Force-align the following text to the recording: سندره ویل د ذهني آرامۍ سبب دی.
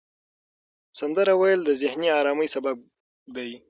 سندره 0.99 1.33
ویل 1.37 1.61
د 1.65 1.69
ذهني 1.81 2.09
آرامۍ 2.19 2.47
سبب 2.55 2.77
دی. 3.35 3.51